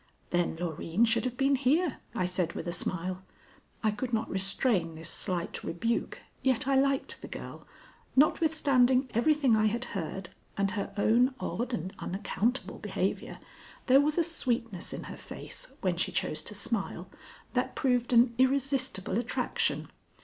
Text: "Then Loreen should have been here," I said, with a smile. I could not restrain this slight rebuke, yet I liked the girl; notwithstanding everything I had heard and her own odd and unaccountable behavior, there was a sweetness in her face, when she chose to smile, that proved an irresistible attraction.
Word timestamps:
"Then 0.31 0.55
Loreen 0.57 1.05
should 1.05 1.25
have 1.25 1.37
been 1.37 1.55
here," 1.55 1.97
I 2.15 2.25
said, 2.25 2.53
with 2.53 2.67
a 2.67 2.71
smile. 2.71 3.21
I 3.83 3.91
could 3.91 4.11
not 4.13 4.31
restrain 4.31 4.95
this 4.95 5.11
slight 5.11 5.63
rebuke, 5.63 6.21
yet 6.41 6.67
I 6.67 6.73
liked 6.75 7.21
the 7.21 7.27
girl; 7.27 7.67
notwithstanding 8.15 9.11
everything 9.13 9.55
I 9.55 9.67
had 9.67 9.83
heard 9.93 10.29
and 10.57 10.71
her 10.71 10.91
own 10.97 11.35
odd 11.39 11.71
and 11.71 11.93
unaccountable 11.99 12.79
behavior, 12.79 13.37
there 13.85 14.01
was 14.01 14.17
a 14.17 14.23
sweetness 14.23 14.91
in 14.91 15.03
her 15.03 15.17
face, 15.17 15.71
when 15.81 15.97
she 15.97 16.11
chose 16.11 16.41
to 16.45 16.55
smile, 16.55 17.07
that 17.53 17.75
proved 17.75 18.11
an 18.11 18.33
irresistible 18.39 19.19
attraction. 19.19 19.91